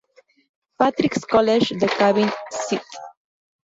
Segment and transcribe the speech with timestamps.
[0.79, 2.81] Patrick's College de Cavan, St.